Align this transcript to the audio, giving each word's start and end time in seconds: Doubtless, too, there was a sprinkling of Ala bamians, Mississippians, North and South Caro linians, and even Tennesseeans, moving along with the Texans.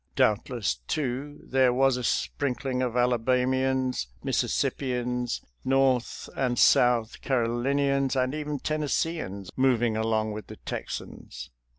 Doubtless, 0.15 0.77
too, 0.87 1.39
there 1.43 1.71
was 1.71 1.95
a 1.95 2.03
sprinkling 2.03 2.81
of 2.81 2.97
Ala 2.97 3.19
bamians, 3.19 4.07
Mississippians, 4.23 5.41
North 5.63 6.27
and 6.35 6.57
South 6.57 7.21
Caro 7.21 7.47
linians, 7.49 8.15
and 8.15 8.33
even 8.33 8.57
Tennesseeans, 8.57 9.51
moving 9.55 9.95
along 9.95 10.31
with 10.31 10.47
the 10.47 10.55
Texans. 10.65 11.51